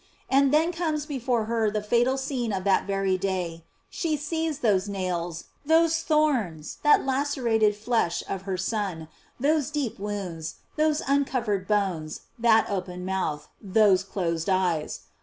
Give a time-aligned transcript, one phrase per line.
[0.31, 4.89] And then comes before her the fatal scene of that very day; she sees those
[4.89, 9.09] nails, those thorns, that lacerated flesh of her Son,
[9.39, 15.01] those deep wounds, those uncovered bones, that open mouth, those closed eyes.